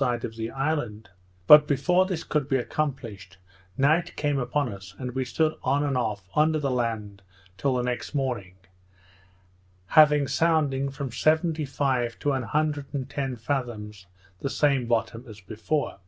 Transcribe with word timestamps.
side 0.00 0.24
of 0.24 0.34
the 0.36 0.50
island; 0.50 1.10
but 1.46 1.66
before 1.66 2.06
this 2.06 2.24
could 2.24 2.48
be 2.48 2.56
accomplished, 2.56 3.36
night 3.76 4.16
came 4.16 4.38
upon 4.38 4.72
us, 4.72 4.94
and 4.96 5.14
we 5.14 5.26
stood 5.26 5.54
on 5.62 5.84
and 5.84 5.94
off, 5.94 6.26
under 6.34 6.58
the 6.58 6.70
land, 6.70 7.20
till 7.58 7.74
the 7.74 7.82
next 7.82 8.14
morning; 8.14 8.54
having 9.88 10.26
sounding 10.26 10.88
from 10.88 11.12
seventy 11.12 11.66
five 11.66 12.18
to 12.18 12.32
an 12.32 12.44
hundred 12.44 12.86
and 12.94 13.10
ten 13.10 13.36
fathoms, 13.36 14.06
the 14.40 14.48
same 14.48 14.86
bottom 14.86 15.26
as 15.28 15.42
before. 15.42 15.98